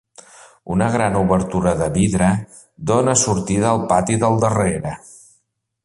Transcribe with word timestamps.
Una 0.75 0.87
gran 0.93 1.17
obertura 1.19 1.73
de 1.83 1.89
vidre 1.99 2.31
dóna 2.93 3.15
sortida 3.25 3.71
al 3.75 3.85
pati 3.93 4.19
del 4.25 4.43
darrere. 4.47 4.97